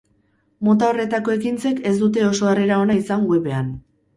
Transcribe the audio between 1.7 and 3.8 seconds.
ez dute oso harrera ona izan web-ean.